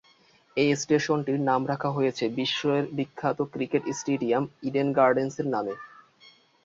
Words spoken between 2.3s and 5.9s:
বিশ্বের বিখ্যাত cricket stadium Eden গার্ডেন্স-এর নামে।